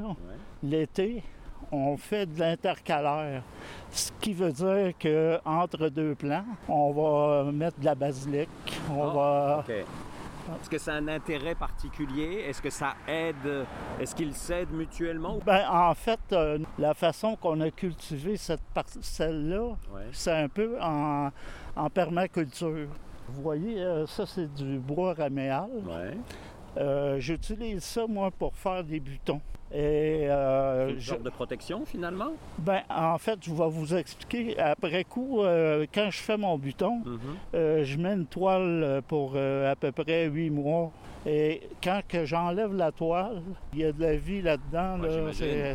l'été, 0.64 1.22
on 1.72 1.98
fait 1.98 2.26
de 2.26 2.40
l'intercalaire. 2.40 3.42
Ce 3.92 4.12
qui 4.20 4.34
veut 4.34 4.52
dire 4.52 4.94
que 5.00 5.40
entre 5.46 5.90
deux 5.90 6.16
plants, 6.16 6.46
on 6.68 6.92
va 6.92 7.52
mettre 7.52 7.80
de 7.80 7.86
la 7.86 7.96
basilic, 7.96 8.50
on 8.92 9.04
Ah, 9.04 9.64
va. 9.68 9.74
Est-ce 10.62 10.70
que 10.70 10.78
ça 10.78 10.94
a 10.94 10.98
un 10.98 11.08
intérêt 11.08 11.56
particulier? 11.56 12.44
Est-ce 12.48 12.62
que 12.62 12.70
ça 12.70 12.94
aide? 13.08 13.66
Est-ce 14.00 14.14
qu'ils 14.14 14.36
s'aident 14.36 14.72
mutuellement? 14.74 15.40
Ben, 15.44 15.66
en 15.68 15.94
fait, 15.96 16.20
euh, 16.34 16.60
la 16.78 16.94
façon 16.94 17.36
qu'on 17.36 17.60
a 17.62 17.72
cultivé 17.72 18.38
cette 18.38 18.62
parcelle-là, 18.74 19.70
Ouais. 19.92 20.04
c'est 20.12 20.32
un 20.32 20.48
peu 20.48 20.78
en, 20.80 21.30
en 21.76 21.90
permaculture. 21.90 22.88
Vous 23.28 23.42
voyez, 23.42 23.82
euh, 23.82 24.06
ça, 24.06 24.28
c'est 24.28 24.54
du 24.54 24.78
bois 24.78 25.16
raméal. 25.16 25.70
Ouais. 25.84 26.16
Euh, 26.78 27.18
J'utilise 27.20 27.84
ça, 27.84 28.06
moi, 28.08 28.30
pour 28.30 28.54
faire 28.56 28.84
des 28.84 29.00
butons. 29.00 29.42
Et 29.74 30.28
euh, 30.30 30.90
Une 30.90 31.00
je- 31.00 31.08
sorte 31.10 31.24
de 31.24 31.30
protection, 31.30 31.86
finalement? 31.86 32.32
ben, 32.60 32.82
en 32.90 33.18
fait, 33.18 33.40
je 33.42 33.52
vais 33.52 33.68
vous 33.68 33.96
expliquer. 33.96 34.58
Après 34.60 35.04
coup, 35.04 35.42
euh, 35.42 35.86
quand 35.94 36.10
je 36.12 36.20
fais 36.20 36.38
mon 36.38 36.58
buton, 36.58 37.02
Mhm. 37.06 37.20
Euh, 37.56 37.84
je 37.84 37.98
mets 37.98 38.14
une 38.14 38.28
toile 38.28 39.02
pour 39.08 39.34
euh, 39.36 39.72
à 39.72 39.76
peu 39.76 39.92
près 39.92 40.26
huit 40.28 40.50
mois. 40.50 40.92
Et 41.26 41.62
quand 41.84 42.02
que 42.08 42.24
j'enlève 42.26 42.74
la 42.76 42.92
toile, 42.92 43.42
il 43.74 43.80
y 43.80 43.86
a 43.86 43.92
de 43.92 44.00
la 44.02 44.16
vie 44.16 44.42
là-dedans. 44.44 44.98
Là. 44.98 45.10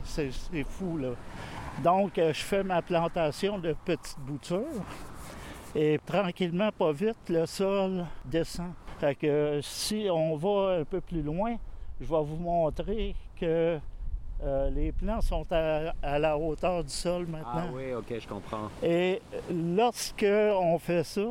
c'est, 0.04 0.62
fou. 0.64 0.96
Là. 0.96 1.08
Donc, 1.82 2.12
je 2.16 2.32
fais 2.32 2.62
ma 2.62 2.80
plantation 2.82 3.58
de 3.58 3.74
petites 3.84 4.18
boutures. 4.20 4.84
Et 5.74 5.98
tranquillement, 6.06 6.70
pas 6.76 6.92
vite, 6.92 7.28
le 7.28 7.46
sol 7.46 8.04
descend. 8.24 8.72
Fait 9.00 9.14
que 9.14 9.60
si 9.62 10.06
on 10.10 10.36
va 10.36 10.78
un 10.80 10.84
peu 10.84 11.00
plus 11.00 11.22
loin, 11.22 11.56
je 12.00 12.06
vais 12.06 12.22
vous 12.22 12.36
montrer 12.36 13.14
que 13.38 13.78
euh, 14.42 14.70
les 14.70 14.90
plants 14.92 15.20
sont 15.20 15.46
à, 15.50 15.92
à 16.02 16.18
la 16.18 16.36
hauteur 16.38 16.82
du 16.82 16.90
sol 16.90 17.26
Ah 17.28 17.36
maintenant. 17.36 17.74
oui, 17.74 17.92
OK, 17.92 18.06
je 18.18 18.26
comprends. 18.26 18.68
Et 18.82 19.20
lorsque 19.52 20.24
on 20.26 20.78
fait 20.78 21.04
ça, 21.04 21.26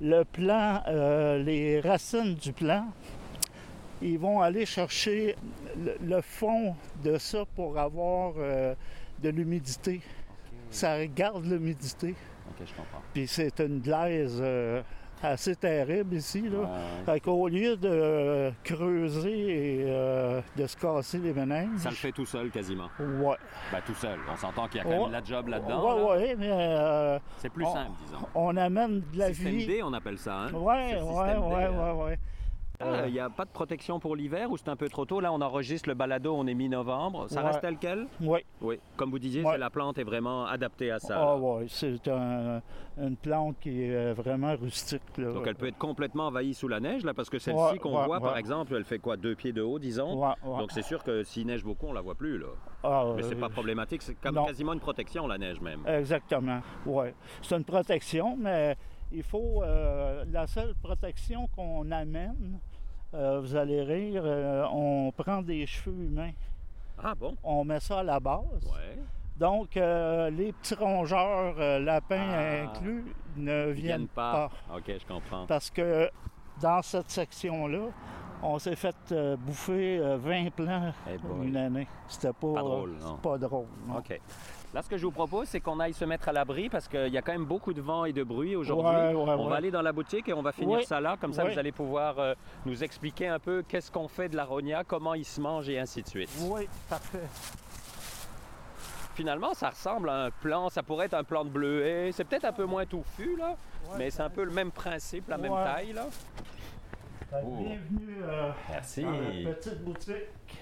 le 0.00 0.22
plant, 0.24 0.80
euh, 0.88 1.42
les 1.42 1.80
racines 1.80 2.34
du 2.34 2.52
plant, 2.52 2.86
ils 4.00 4.18
vont 4.18 4.40
aller 4.40 4.64
chercher 4.64 5.34
le, 5.76 5.96
le 6.02 6.20
fond 6.22 6.74
de 7.04 7.18
ça 7.18 7.44
pour 7.56 7.76
avoir 7.78 8.34
euh, 8.38 8.74
de 9.22 9.28
l'humidité. 9.28 10.00
Ça 10.70 11.04
garde 11.08 11.44
l'humidité. 11.44 12.10
OK, 12.48 12.64
je 12.66 12.72
comprends. 12.74 13.02
Puis 13.12 13.26
c'est 13.26 13.58
une 13.60 13.80
glaise 13.80 14.40
assez 15.22 15.54
terrible 15.56 16.14
ici. 16.14 16.42
Là. 16.48 16.58
Ouais. 16.60 16.66
Fait 17.06 17.20
qu'au 17.20 17.48
lieu 17.48 17.76
de 17.76 18.52
creuser 18.64 19.80
et 19.80 19.84
euh, 19.86 20.40
de 20.56 20.66
se 20.66 20.76
casser 20.76 21.18
les 21.18 21.32
méninges, 21.32 21.78
Ça 21.78 21.90
le 21.90 21.96
fait 21.96 22.12
tout 22.12 22.26
seul, 22.26 22.50
quasiment. 22.50 22.88
ouais. 22.98 23.36
Ben, 23.72 23.80
tout 23.86 23.94
seul. 23.94 24.18
On 24.32 24.36
s'entend 24.36 24.66
qu'il 24.68 24.78
y 24.78 24.80
a 24.80 24.84
quand 24.84 24.90
Ouais. 24.90 24.98
même 24.98 25.08
de 25.08 25.12
la 25.12 25.24
job 25.24 25.48
là-dedans. 25.48 25.82
Ouais, 25.82 25.96
là. 26.00 26.06
ouais, 26.26 26.36
mais 26.38 26.50
euh, 26.50 27.18
C'est 27.38 27.50
plus 27.50 27.64
On- 27.64 27.74
simple, 27.74 27.90
disons. 28.06 28.18
on 28.34 28.56
amène 28.56 29.02
de 29.12 29.18
la 29.18 29.28
Système 29.34 29.52
vie. 29.54 29.66
D, 29.66 29.80
on 29.82 29.92
appelle 29.92 30.18
ça, 30.18 30.34
hein? 30.34 30.48
Oui, 30.54 30.74
C'est 30.90 30.96
le 30.96 31.02
oui, 31.02 31.08
système 31.08 32.16
Ah, 32.80 33.06
Il 33.06 33.12
n'y 33.12 33.20
a 33.20 33.28
pas 33.28 33.44
de 33.44 33.50
protection 33.50 34.00
pour 34.00 34.16
l'hiver 34.16 34.50
ou 34.50 34.56
c'est 34.56 34.68
un 34.68 34.76
peu 34.76 34.88
trop 34.88 35.04
tôt? 35.04 35.20
Là, 35.20 35.32
on 35.32 35.40
enregistre 35.40 35.88
le 35.88 35.94
balado, 35.94 36.34
on 36.34 36.46
est 36.46 36.54
mi-novembre. 36.54 37.28
Ça 37.28 37.40
Ouais. 37.42 37.48
reste 37.48 37.60
tel 37.60 37.76
quel? 37.78 38.06
Oui. 38.20 38.40
Oui. 38.60 38.78
Comme 38.96 39.10
vous 39.10 39.18
disiez, 39.18 39.44
Ouais. 39.44 39.58
la 39.58 39.70
plante 39.70 39.98
est 39.98 40.04
vraiment 40.04 40.46
adaptée 40.46 40.90
à 40.90 40.98
ça. 40.98 41.16
Ah 41.18 41.36
oui, 41.36 41.66
c'est 41.68 42.08
un- 42.08 42.62
une 42.98 43.16
plante 43.16 43.56
qui 43.60 43.82
est 43.82 43.94
euh, 43.94 44.14
vraiment 44.14 44.54
rustique. 44.56 45.00
là. 45.18 45.32
Donc 45.32 45.46
elle 45.46 45.54
peut 45.56 45.66
être 45.68 45.78
complètement 45.78 46.26
envahie 46.28 46.54
sous 46.54 46.68
la 46.68 46.80
neige, 46.80 47.04
là, 47.04 47.12
parce 47.14 47.28
que 47.30 47.38
celle-ci 47.38 47.60
Ouais, 47.72 47.78
qu'on 47.78 48.02
voit, 48.04 48.20
par 48.20 48.36
exemple, 48.36 48.74
elle 48.74 48.84
fait 48.84 48.98
quoi? 48.98 49.16
Deux 49.16 49.34
pieds 49.34 49.52
de 49.52 49.62
haut, 49.62 49.78
disons? 49.78 50.20
Donc 50.44 50.72
c'est 50.72 50.82
sûr 50.82 51.02
que 51.04 51.22
s'il 51.22 51.46
neige 51.46 51.64
beaucoup, 51.64 51.86
on 51.86 51.92
la 51.92 52.00
voit 52.00 52.14
plus, 52.14 52.38
là. 52.38 52.46
Ah, 52.82 53.04
Mais 53.16 53.22
c'est 53.22 53.36
euh, 53.36 53.40
pas 53.40 53.48
problématique, 53.50 54.02
c'est 54.02 54.14
comme 54.14 54.34
non. 54.36 54.44
quasiment 54.46 54.72
une 54.72 54.80
protection, 54.80 55.26
la 55.26 55.36
neige 55.38 55.60
même. 55.60 55.80
Exactement, 55.86 56.60
oui. 56.86 57.08
C'est 57.42 57.56
une 57.56 57.64
protection, 57.64 58.36
mais 58.38 58.76
il 59.12 59.22
faut... 59.22 59.62
euh, 59.62 60.24
la 60.32 60.46
seule 60.46 60.74
protection 60.82 61.48
qu'on 61.54 61.90
amène, 61.90 62.58
euh, 63.14 63.40
vous 63.40 63.56
allez 63.56 63.82
rire, 63.82 64.22
euh, 64.24 64.64
on 64.72 65.12
prend 65.16 65.42
des 65.42 65.66
cheveux 65.66 66.04
humains, 66.04 66.32
Ah 67.02 67.14
bon? 67.14 67.36
on 67.42 67.64
met 67.64 67.80
ça 67.80 68.00
à 68.00 68.02
la 68.02 68.20
base. 68.20 68.42
Ouais. 68.64 68.98
Donc, 69.36 69.76
euh, 69.76 70.28
les 70.30 70.52
petits 70.52 70.74
rongeurs, 70.74 71.54
lapins 71.80 72.28
Ah. 72.32 72.62
inclus, 72.64 73.04
ne 73.36 73.66
viennent 73.70 73.72
viennent 73.72 74.08
pas. 74.08 74.50
pas. 74.68 74.76
OK, 74.76 74.84
je 74.86 75.06
comprends. 75.06 75.46
Parce 75.46 75.70
que 75.70 76.10
dans 76.60 76.82
cette 76.82 77.10
section-là, 77.10 77.88
on 78.42 78.58
s'est 78.58 78.76
fait 78.76 78.96
euh, 79.12 79.36
bouffer 79.36 79.98
euh, 79.98 80.16
20 80.18 80.50
plants 80.50 80.92
Eh 81.10 81.16
boy. 81.18 81.46
une 81.48 81.56
année. 81.56 81.86
C'était 82.08 82.32
pas, 82.32 82.52
Pas 82.54 82.60
drôle, 82.62 82.96
non. 83.00 83.16
pas 83.16 83.38
drôle. 83.38 83.66
non. 83.86 83.98
OK. 83.98 84.20
Là, 84.72 84.82
ce 84.82 84.88
que 84.88 84.96
je 84.96 85.04
vous 85.04 85.10
propose, 85.10 85.48
c'est 85.48 85.58
qu'on 85.58 85.80
aille 85.80 85.94
se 85.94 86.04
mettre 86.04 86.28
à 86.28 86.32
l'abri 86.32 86.68
parce 86.68 86.86
qu'il 86.86 87.08
y 87.08 87.18
a 87.18 87.22
quand 87.22 87.32
même 87.32 87.44
beaucoup 87.44 87.72
de 87.72 87.80
vent 87.80 88.04
et 88.04 88.12
de 88.12 88.22
bruit 88.22 88.54
aujourd'hui. 88.54 88.94
Ouais, 88.94 89.14
ouais, 89.14 89.14
on 89.14 89.44
ouais. 89.44 89.50
va 89.50 89.56
aller 89.56 89.72
dans 89.72 89.82
la 89.82 89.92
boutique 89.92 90.28
et 90.28 90.32
on 90.32 90.42
va 90.42 90.52
finir 90.52 90.84
ça 90.84 91.00
là. 91.00 91.16
Comme 91.20 91.32
ça, 91.32 91.44
vous 91.44 91.58
allez 91.58 91.72
pouvoir 91.72 92.18
euh, 92.20 92.34
nous 92.66 92.84
expliquer 92.84 93.26
un 93.26 93.40
peu 93.40 93.64
qu'est-ce 93.66 93.90
qu'on 93.90 94.06
fait 94.06 94.28
de 94.28 94.36
l'aronia, 94.36 94.84
comment 94.84 95.14
il 95.14 95.24
se 95.24 95.40
mange 95.40 95.68
et 95.68 95.78
ainsi 95.80 96.02
de 96.02 96.08
suite. 96.08 96.30
Oui, 96.42 96.68
parfait. 96.88 97.18
Finalement, 99.14 99.54
ça 99.54 99.70
ressemble 99.70 100.08
à 100.08 100.26
un 100.26 100.30
plan. 100.30 100.68
Ça 100.68 100.84
pourrait 100.84 101.06
être 101.06 101.14
un 101.14 101.24
plan 101.24 101.44
de 101.44 101.50
bleuet. 101.50 102.12
C'est 102.12 102.24
peut-être 102.24 102.44
un 102.44 102.52
peu 102.52 102.64
moins 102.64 102.86
touffu, 102.86 103.36
là, 103.36 103.56
mais 103.98 104.10
c'est 104.10 104.22
un 104.22 104.30
peu 104.30 104.44
le 104.44 104.52
même 104.52 104.70
principe, 104.70 105.28
la 105.28 105.36
même 105.36 105.52
taille, 105.52 105.92
là. 105.92 106.06
Oh. 107.32 107.56
Bienvenue 107.58 108.22
euh, 108.22 108.50
Merci. 108.70 109.02
dans 109.02 109.10
la 109.10 109.54
petite 109.54 109.84
boutique. 109.84 110.14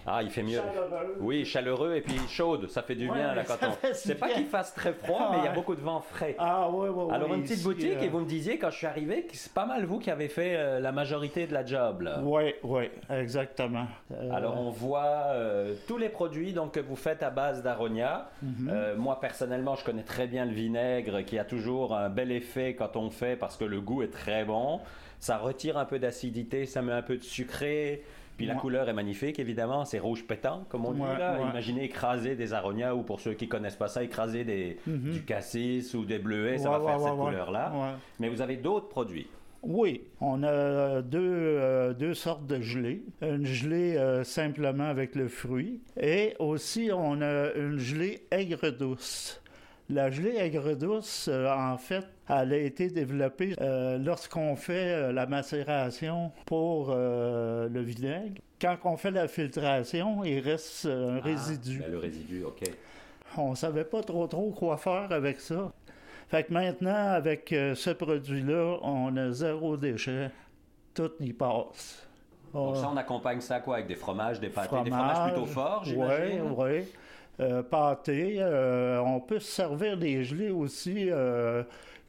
Ah, 0.06 0.22
il 0.22 0.30
fait 0.30 0.42
mieux. 0.42 0.58
Chaleureuse. 0.58 1.16
Oui, 1.20 1.44
chaleureux 1.44 1.94
et 1.96 2.00
puis 2.00 2.16
chaude, 2.28 2.68
ça 2.70 2.82
fait 2.82 2.94
du 2.94 3.08
Ouais, 3.08 3.14
bien 3.16 3.34
là 3.34 3.44
quand 3.44 3.56
on. 3.62 3.72
C'est 3.92 4.14
pas 4.14 4.28
qu'il 4.30 4.46
fasse 4.46 4.74
très 4.74 4.92
froid, 4.92 5.28
mais 5.32 5.38
il 5.38 5.44
y 5.44 5.46
a 5.46 5.50
Ouais. 5.50 5.54
beaucoup 5.54 5.74
de 5.74 5.80
vent 5.80 6.00
frais. 6.00 6.34
Ah 6.38 6.68
oui, 6.70 6.88
oui. 6.88 7.12
Alors 7.14 7.32
une 7.34 7.42
petite 7.42 7.62
boutique 7.62 7.96
euh, 7.98 8.02
et 8.02 8.08
vous 8.08 8.20
me 8.20 8.26
disiez 8.26 8.58
quand 8.58 8.70
je 8.70 8.76
suis 8.78 8.86
arrivé 8.86 9.22
que 9.24 9.36
c'est 9.36 9.52
pas 9.52 9.66
mal 9.66 9.84
vous 9.84 9.98
qui 9.98 10.10
avez 10.10 10.28
fait 10.28 10.56
euh, 10.56 10.80
la 10.80 10.92
majorité 10.92 11.46
de 11.46 11.52
la 11.52 11.64
job. 11.64 12.02
Là. 12.02 12.20
Oui, 12.22 12.54
oui, 12.62 12.90
exactement. 13.10 13.86
Euh, 14.12 14.30
Alors 14.32 14.58
on 14.60 14.70
voit 14.70 15.24
euh, 15.28 15.74
tous 15.86 15.98
les 15.98 16.08
produits 16.08 16.52
donc 16.52 16.72
que 16.72 16.80
vous 16.80 16.96
faites 16.96 17.22
à 17.22 17.30
base 17.30 17.62
d'aronia. 17.62 18.30
Mhm. 18.42 18.70
Euh, 18.72 18.96
moi 18.96 19.20
personnellement 19.20 19.74
je 19.76 19.84
connais 19.84 20.02
très 20.04 20.26
bien 20.26 20.44
le 20.46 20.52
vinaigre 20.52 21.20
qui 21.22 21.38
a 21.38 21.44
toujours 21.44 21.94
un 21.94 22.08
bel 22.08 22.32
effet 22.32 22.74
quand 22.74 22.96
on 22.96 23.10
fait 23.10 23.36
parce 23.36 23.56
que 23.56 23.64
le 23.64 23.80
goût 23.80 24.02
est 24.02 24.10
très 24.12 24.44
bon. 24.44 24.80
Ça 25.20 25.36
retire 25.36 25.76
un 25.78 25.84
peu 25.84 25.98
d'acidité, 25.98 26.64
ça 26.64 26.80
met 26.80 26.92
un 26.92 27.02
peu 27.02 27.16
de 27.16 27.22
sucré. 27.24 28.04
Puis 28.38 28.46
la 28.46 28.54
Ouais. 28.54 28.60
couleur 28.60 28.88
est 28.88 28.92
magnifique 28.94 29.38
évidemment, 29.38 29.84
c'est 29.84 29.98
rouge 29.98 30.24
pétant 30.26 30.64
comme 30.70 30.86
on 30.86 30.92
dit 30.92 31.00
Ouais, 31.02 31.18
là. 31.18 31.38
ouais. 31.38 31.50
Imaginez 31.50 31.84
écraser 31.84 32.36
des 32.36 32.54
aronias 32.54 32.94
ou 32.94 33.02
pour 33.02 33.20
ceux 33.20 33.34
qui 33.34 33.48
connaissent 33.48 33.76
pas 33.76 33.88
ça, 33.88 34.02
écraser 34.02 34.44
des, 34.44 34.78
Mhm. 34.86 35.10
du 35.10 35.22
cassis 35.24 35.92
ou 35.94 36.06
des 36.06 36.18
bleuets, 36.18 36.56
ça 36.58 36.70
va 36.70 36.80
faire 36.80 36.98
cette 37.00 37.10
ouais, 37.12 37.18
ouais. 37.18 37.24
couleur 37.26 37.50
là. 37.50 37.70
Ouais. 37.74 37.98
Mais 38.20 38.30
vous 38.30 38.40
avez 38.40 38.56
d'autres 38.56 38.88
produits? 38.88 39.26
Oui, 39.64 40.02
on 40.20 40.44
a 40.44 41.02
deux, 41.02 41.18
euh, 41.20 41.92
deux 41.92 42.14
sortes 42.14 42.46
de 42.46 42.60
gelée. 42.60 43.02
Une 43.22 43.44
gelée 43.44 43.96
euh, 43.96 44.22
simplement 44.22 44.84
avec 44.84 45.16
le 45.16 45.26
fruit 45.26 45.80
et 46.00 46.34
aussi 46.38 46.90
on 46.94 47.20
a 47.20 47.52
une 47.54 47.76
gelée 47.76 48.22
aigre 48.30 48.70
douce. 48.70 49.42
La 49.90 50.10
gelée 50.10 50.36
aigre 50.36 50.74
douce, 50.74 51.28
euh, 51.32 51.50
en 51.50 51.78
fait, 51.78 52.06
elle 52.28 52.52
a 52.52 52.58
été 52.58 52.88
développée 52.90 53.54
euh, 53.58 53.96
lorsqu'on 53.96 54.54
fait 54.54 54.92
euh, 54.92 55.12
la 55.12 55.26
macération 55.26 56.30
pour 56.44 56.94
le 56.94 57.80
vinaigre. 57.80 58.42
Quand 58.60 58.76
on 58.84 58.96
fait 58.98 59.10
la 59.10 59.28
filtration, 59.28 60.24
il 60.24 60.40
reste 60.40 60.84
un 60.84 61.20
résidu. 61.20 61.78
Ben, 61.78 61.90
le 61.90 61.98
résidu, 61.98 62.44
ok. 62.44 62.70
On 63.38 63.54
savait 63.54 63.84
pas 63.84 64.02
trop 64.02 64.26
trop 64.26 64.50
quoi 64.50 64.76
faire 64.76 65.10
avec 65.10 65.40
ça. 65.40 65.72
Fait 66.28 66.44
que 66.44 66.52
maintenant, 66.52 67.12
avec 67.12 67.48
ce 67.48 67.90
produit-là, 67.90 68.78
on 68.82 69.16
a 69.16 69.30
zéro 69.32 69.76
déchet. 69.78 70.30
Tout 70.92 71.12
y 71.20 71.32
passe. 71.32 72.06
Donc 72.52 72.74
Ah, 72.76 72.80
ça, 72.80 72.90
on 72.92 72.96
accompagne 72.96 73.40
ça 73.40 73.60
quoi 73.60 73.76
Avec 73.76 73.86
des 73.86 73.94
fromages, 73.94 74.40
des 74.40 74.48
pâtés, 74.48 74.82
des 74.82 74.90
fromages 74.90 75.32
plutôt 75.32 75.46
forts, 75.46 75.82
Oui, 75.84 75.90
j'imagine 75.90 76.54
oui. 76.56 76.84
Pâté, 77.62 78.36
euh, 78.38 79.00
on 79.00 79.20
peut 79.20 79.38
se 79.38 79.50
servir 79.50 79.96
des 79.96 80.24
gelées 80.24 80.50
aussi 80.50 81.08
euh, 81.10 81.62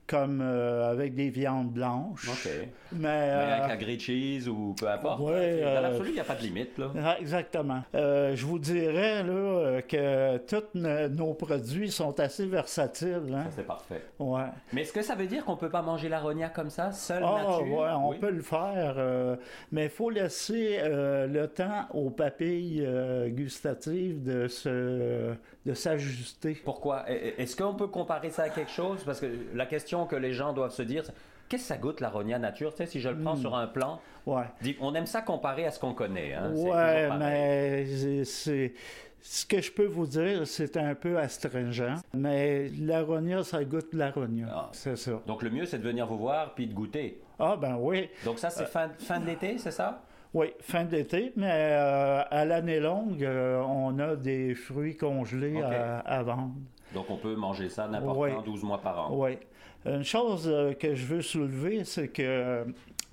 comme 0.09 0.41
euh, 0.41 0.91
avec 0.91 1.13
des 1.13 1.29
viandes 1.29 1.69
blanches. 1.71 2.27
Ok. 2.27 2.49
Mais, 2.93 2.97
Mais 2.99 3.07
euh, 3.07 3.55
avec 3.57 3.69
la 3.69 3.77
grilled 3.77 3.99
cheese 4.01 4.47
ou 4.49 4.73
peu 4.73 4.89
importe. 4.89 5.19
ouais, 5.21 5.61
Dans 5.61 5.67
euh, 5.67 5.81
l'absolu, 5.81 6.09
il 6.09 6.13
n'y 6.15 6.19
a 6.19 6.23
pas 6.23 6.33
de 6.35 6.41
limite. 6.41 6.77
Là. 6.79 6.87
Ah, 7.03 7.17
Exactement. 7.19 7.83
Je 7.93 8.45
vous 8.45 8.57
dirais 8.57 9.23
là, 9.23 9.81
que 9.83 10.37
tous 10.39 10.63
no- 10.73 11.07
nos 11.09 11.33
produits 11.35 11.91
sont 11.91 12.19
assez 12.19 12.47
versatiles. 12.47 13.21
Hein? 13.33 13.43
Ça, 13.45 13.51
c'est 13.57 13.67
parfait. 13.67 14.01
Ouais. 14.17 14.41
Mais 14.73 14.81
est-ce 14.81 14.93
que 14.93 15.03
ça 15.03 15.13
veut 15.15 15.27
dire 15.27 15.45
qu'on 15.45 15.55
peut 15.57 15.69
pas 15.69 15.83
manger 15.83 16.09
l'aronia 16.09 16.49
comme 16.49 16.69
ça, 16.71 16.91
seul 16.91 17.23
Ah, 17.23 17.43
nature? 17.47 17.67
ouais, 17.77 17.89
on 17.95 18.09
Oui. 18.09 18.17
peut 18.19 18.31
le 18.31 18.41
faire, 18.41 18.95
euh, 18.97 19.35
mais 19.71 19.83
il 19.85 19.89
faut 19.91 20.09
laisser 20.09 20.77
euh, 20.81 21.27
le 21.27 21.47
temps 21.47 21.85
aux 21.93 22.09
papilles 22.09 22.83
euh, 22.85 23.29
gustatives 23.29 24.23
de 24.23 24.47
se, 24.47 25.33
de 25.69 25.73
s'ajuster. 25.75 26.59
Pourquoi? 26.65 27.05
E- 27.09 27.33
Est-ce 27.39 27.55
qu'on 27.55 27.75
peut 27.75 27.88
comparer 27.88 28.31
ça 28.31 28.43
à 28.43 28.49
quelque 28.49 28.71
chose? 28.71 29.03
Parce 29.05 29.19
que 29.19 29.27
la 29.53 29.65
question 29.67 30.05
que 30.07 30.15
les 30.15 30.33
gens 30.33 30.51
doivent 30.53 30.73
se 30.73 30.81
dire, 30.81 31.05
c'est 31.05 31.13
qu'est-ce 31.47 31.63
que 31.63 31.67
ça 31.67 31.77
goûte 31.77 32.01
l'aronia 32.01 32.39
nature? 32.39 32.71
Tu 32.73 32.77
sais, 32.77 32.85
si 32.88 32.99
je 32.99 33.09
le 33.09 33.17
prends 33.19 33.35
Hmm. 33.35 33.41
sur 33.41 33.55
un 33.55 33.67
plan, 33.67 33.99
Ouais. 34.25 34.45
on 34.81 34.95
aime 34.95 35.05
ça 35.05 35.21
comparer 35.21 35.65
à 35.65 35.71
ce 35.71 35.79
qu'on 35.79 35.93
connaît. 35.93 36.33
Hein? 36.33 36.51
Ouais, 36.55 37.09
mais 37.17 37.85
c'est- 38.25 38.73
ce 39.21 39.45
que 39.45 39.61
je 39.61 39.71
peux 39.71 39.85
vous 39.85 40.07
dire, 40.07 40.47
c'est 40.47 40.75
un 40.77 40.95
peu 40.95 41.19
astringent, 41.19 41.97
mais 42.13 42.69
l'aronia, 42.79 43.43
ça 43.43 43.63
goûte 43.63 43.93
l'aronia, 43.93 44.47
Ah. 44.51 44.69
c'est 44.71 44.95
ça. 44.95 45.21
Donc 45.27 45.43
le 45.43 45.49
mieux, 45.51 45.65
c'est 45.65 45.77
de 45.77 45.83
venir 45.83 46.07
vous 46.07 46.17
voir 46.17 46.53
puis 46.55 46.65
de 46.67 46.73
goûter. 46.73 47.21
Ah 47.38 47.55
ben 47.55 47.77
oui, 47.79 48.09
Donc 48.25 48.39
ça, 48.39 48.49
c'est 48.49 48.65
fin, 48.65 48.89
fin 48.97 49.19
de 49.19 49.25
l'été, 49.27 49.57
c'est 49.59 49.71
ça? 49.71 50.01
Oui, 50.33 50.48
fin 50.62 50.83
d'été, 50.86 51.33
mais 51.36 51.50
euh, 51.51 52.21
à 52.29 52.45
l'année 52.45 52.79
longue, 52.79 53.24
euh, 53.24 53.62
on 53.62 53.98
a 54.00 54.15
des 54.15 54.53
fruits 54.55 54.95
congelés 54.95 55.62
à, 55.62 56.00
à 56.00 56.24
vendre. 56.24 56.53
Donc 56.93 57.09
on 57.09 57.17
peut 57.17 57.36
manger 57.36 57.69
ça 57.69 57.88
n'importe 57.88 58.17
Oui. 58.19 58.29
quand, 58.36 58.41
12 58.43 58.63
mois 58.63 58.81
par 58.81 59.12
an. 59.12 59.15
Oui. 59.17 59.38
Une 59.86 60.03
chose 60.03 60.48
euh, 60.51 60.74
que 60.74 60.93
je 60.93 61.05
veux 61.05 61.21
soulever, 61.21 61.83
c'est 61.83 62.09
que 62.09 62.65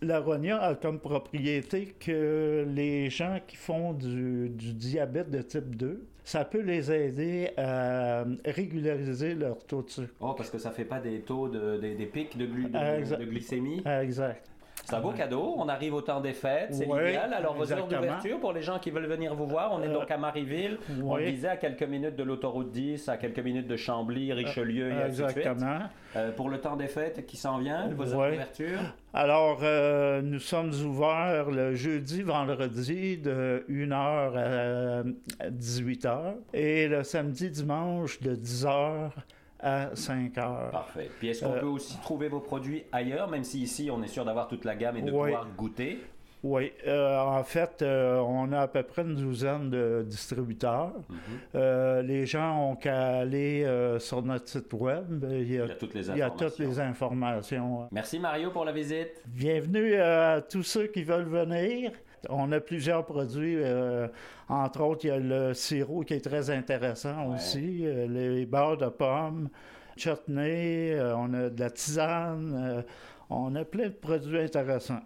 l'aronia 0.02 0.61
a 0.61 0.75
comme 0.75 0.99
propriété 0.99 1.94
que 2.00 2.66
les 2.68 3.08
gens 3.08 3.38
qui 3.46 3.56
font 3.56 3.92
du, 3.92 4.49
du 4.50 4.73
diabète 4.73 5.30
de 5.30 5.42
type 5.42 5.76
2, 5.76 6.04
ça 6.25 6.44
peut 6.44 6.61
les 6.61 6.90
aider 6.90 7.50
à 7.56 8.25
régulariser 8.44 9.35
leur 9.35 9.58
taux 9.64 9.82
de 9.82 9.90
sucre. 9.90 10.12
Oh, 10.20 10.32
parce 10.37 10.50
que 10.50 10.58
ça 10.58 10.70
fait 10.73 10.85
pas 10.85 10.99
des 10.99 11.20
taux, 11.20 11.49
de, 11.49 11.76
des, 11.78 11.94
des 11.94 12.06
pics 12.06 12.37
de, 12.37 12.46
glu- 12.46 12.68
de- 12.68 13.16
de 13.16 13.25
glycémie? 13.25 13.82
Exact. 13.87 14.44
C'est 14.88 14.95
un 14.95 15.00
beau 15.00 15.11
cadeau. 15.11 15.55
On 15.59 15.69
arrive 15.69 15.95
au 15.95 16.00
temps 16.00 16.21
des 16.21 16.33
fêtes, 16.33 16.69
c'est 16.75 16.87
Ouais, 16.87 17.07
l'idéal. 17.07 17.35
Alors, 17.35 17.55
vos 17.55 17.73
heures 17.73 17.87
d'ouverture 17.88 18.38
pour 18.40 18.52
les 18.52 18.62
gens 18.62 18.78
qui 18.78 18.90
veulent 18.90 19.07
venir 19.07 19.35
vous 19.35 19.47
voir, 19.47 19.73
on 19.73 19.83
est 19.83 19.88
Euh, 19.88 19.93
donc 19.95 20.11
à 20.11 20.16
Marieville. 20.16 20.78
On 21.05 21.16
le 21.16 21.31
disait 21.31 21.49
à 21.49 21.57
quelques 21.57 21.83
minutes 21.83 22.14
de 22.16 22.23
l'autoroute 22.23 22.71
10, 22.71 23.09
à 23.09 23.16
quelques 23.16 23.40
minutes 23.40 23.66
de 23.66 23.76
Chambly, 23.76 24.33
Richelieu 24.33 24.90
et 24.90 24.93
ainsi 24.93 25.23
de 25.23 25.28
suite. 25.28 25.38
Exactement. 25.38 25.78
Euh, 26.14 26.31
pour 26.33 26.49
le 26.49 26.61
temps 26.61 26.76
des 26.76 26.87
fêtes 26.87 27.26
qui 27.26 27.37
s'en 27.37 27.59
vient, 27.59 27.88
vos 27.88 28.05
heures 28.14 28.31
d'ouverture? 28.31 28.78
Alors, 29.12 29.59
euh, 29.62 30.23
nous 30.23 30.38
sommes 30.38 30.73
ouverts 30.85 31.50
le 31.50 31.75
jeudi, 31.75 32.23
vendredi 32.23 33.19
de 33.19 33.64
1h 33.69 35.02
à 35.40 35.50
18h 35.50 36.35
et 36.55 36.87
le 36.88 37.02
samedi, 37.02 37.50
dimanche 37.50 38.21
de 38.21 38.35
10h 38.35 39.11
à 39.60 39.90
5h. 39.94 40.70
Parfait. 40.70 41.10
Puis 41.18 41.28
est-ce 41.28 41.44
qu'on 41.44 41.52
Euh, 41.54 41.60
peut 41.60 41.66
aussi 41.66 41.98
trouver 42.00 42.28
vos 42.28 42.40
produits 42.40 42.84
ailleurs, 42.92 43.28
même 43.30 43.44
si 43.44 43.62
ici 43.62 43.90
on 43.90 44.02
est 44.02 44.08
sûr 44.08 44.25
d'avoir 44.25 44.48
toute 44.48 44.64
la 44.64 44.75
gamme 44.76 44.96
et 44.96 45.02
de 45.02 45.10
Ouais. 45.12 45.30
pouvoir 45.30 45.46
goûter? 45.56 46.00
Oui, 46.42 46.70
euh, 46.86 47.18
en 47.18 47.42
fait, 47.42 47.82
euh, 47.82 48.18
on 48.18 48.52
a 48.52 48.60
à 48.60 48.68
peu 48.68 48.82
près 48.84 49.02
une 49.02 49.16
douzaine 49.16 49.68
de 49.70 50.04
distributeurs. 50.06 50.92
Mhm. 51.08 51.16
Euh, 51.56 52.02
les 52.02 52.25
gens 52.26 52.70
ont 52.70 52.76
qu'à 52.76 53.16
aller 53.18 53.66
sur 53.98 54.22
notre 54.22 54.46
site 54.48 54.72
web. 54.75 55.25
Il 55.28 55.52
y 55.52 55.58
a, 55.60 55.64
Il 55.64 55.68
y 55.68 55.72
a 55.72 55.75
toutes 55.75 55.94
les 55.94 56.08
il 56.10 56.16
y 56.18 56.22
a 56.22 56.26
informations. 56.26 56.48
toutes 56.48 56.58
les 56.58 56.80
informations. 56.80 57.88
Merci 57.90 58.20
Mario 58.20 58.50
pour 58.50 58.64
la 58.64 58.70
visite. 58.72 59.22
Bienvenue 59.26 59.96
à 59.96 60.40
tous 60.40 60.62
ceux 60.62 60.86
qui 60.86 61.02
veulent 61.02 61.25
venir. 61.28 61.90
On 62.30 62.50
a 62.52 62.61
plusieurs 62.61 63.04
produits. 63.04 63.56
euh, 63.56 64.09
entre 64.49 64.80
autres, 64.83 65.04
il 65.04 65.09
y 65.09 65.11
a 65.11 65.18
le 65.18 65.54
sirop 65.54 66.02
qui 66.02 66.14
est 66.14 66.25
très 66.25 66.50
intéressant 66.50 67.28
Ouais. 67.30 67.37
aussi. 67.37 67.87
euh, 67.87 68.06
les 68.06 68.47
beurres 68.47 68.76
de 68.76 68.88
pommes, 68.88 69.49
chutney, 69.97 70.92
euh, 70.92 71.16
on 71.16 71.33
a 71.35 71.49
de 71.50 71.61
la 71.61 71.71
tisane. 71.71 72.85
on 73.30 73.54
a 73.56 73.64
plein 73.64 73.87
de 73.88 73.95
produits 73.95 74.38
intéressants. 74.38 75.00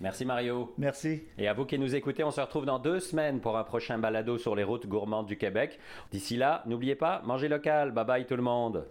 Merci 0.00 0.24
Mario. 0.24 0.74
Merci. 0.76 1.22
Et 1.38 1.48
à 1.48 1.54
vous 1.54 1.64
qui 1.64 1.78
nous 1.78 1.94
écoutez, 1.94 2.24
on 2.24 2.30
se 2.30 2.40
retrouve 2.40 2.66
dans 2.66 2.78
deux 2.78 3.00
semaines 3.00 3.40
pour 3.40 3.56
un 3.56 3.64
prochain 3.64 3.96
balado 3.96 4.36
sur 4.38 4.54
les 4.54 4.64
routes 4.64 4.86
gourmandes 4.86 5.26
du 5.26 5.36
Québec. 5.38 5.78
D'ici 6.10 6.36
là, 6.36 6.62
n'oubliez 6.66 6.96
pas, 6.96 7.22
mangez 7.24 7.48
local. 7.48 7.92
Bye 7.92 8.04
bye 8.04 8.26
tout 8.26 8.36
le 8.36 8.42
monde. 8.42 8.84